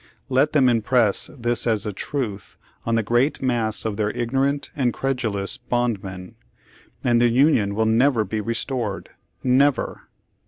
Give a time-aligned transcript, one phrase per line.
[0.29, 2.57] Let them impress this as a truth
[2.87, 6.33] on the great mass of their ignorant and credulous bondmen,
[7.03, 9.09] and the Union will never be restored—
[9.43, 10.07] never.